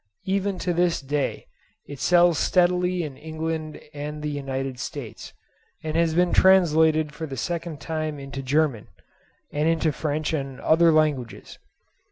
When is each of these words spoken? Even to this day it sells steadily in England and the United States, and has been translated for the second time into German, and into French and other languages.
Even 0.25 0.57
to 0.57 0.73
this 0.73 0.99
day 0.99 1.45
it 1.85 1.99
sells 1.99 2.39
steadily 2.39 3.03
in 3.03 3.15
England 3.17 3.79
and 3.93 4.23
the 4.23 4.31
United 4.31 4.79
States, 4.79 5.31
and 5.83 5.95
has 5.95 6.15
been 6.15 6.33
translated 6.33 7.11
for 7.13 7.27
the 7.27 7.37
second 7.37 7.79
time 7.79 8.17
into 8.17 8.41
German, 8.41 8.87
and 9.51 9.69
into 9.69 9.91
French 9.91 10.33
and 10.33 10.59
other 10.61 10.91
languages. 10.91 11.59